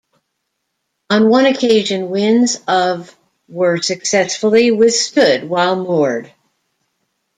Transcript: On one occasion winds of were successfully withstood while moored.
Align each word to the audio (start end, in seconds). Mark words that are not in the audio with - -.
On 1.11 1.29
one 1.29 1.45
occasion 1.45 2.09
winds 2.09 2.57
of 2.67 3.15
were 3.47 3.79
successfully 3.83 4.71
withstood 4.71 5.47
while 5.47 5.75
moored. 5.75 6.33